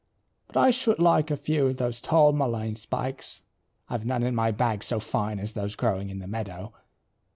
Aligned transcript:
But 0.47 0.57
I 0.57 0.71
should 0.71 0.97
like 0.97 1.29
a 1.29 1.37
few 1.37 1.67
of 1.67 1.77
those 1.77 2.01
tall 2.01 2.31
mullein 2.33 2.75
spikes. 2.75 3.43
I've 3.87 4.03
none 4.03 4.23
in 4.23 4.33
my 4.33 4.49
bag 4.49 4.81
so 4.83 4.99
fine 4.99 5.37
as 5.39 5.53
those 5.53 5.75
growing 5.75 6.09
in 6.09 6.17
the 6.17 6.25
meadow." 6.27 6.73